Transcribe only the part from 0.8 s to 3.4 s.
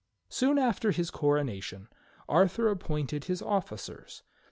his coronation Arthur appointed his